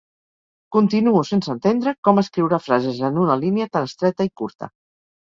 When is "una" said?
3.25-3.35